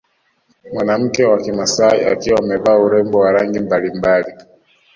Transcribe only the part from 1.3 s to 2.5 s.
kimasai akiwa